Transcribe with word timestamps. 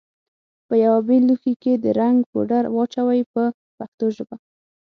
په 0.67 0.73
یوه 0.83 0.99
بېل 1.07 1.23
لوښي 1.29 1.53
کې 1.63 1.73
د 1.83 1.85
رنګ 1.99 2.17
پوډر 2.31 2.63
واچوئ 2.75 3.21
په 3.33 3.43
پښتو 3.77 4.05
ژبه. 4.15 4.35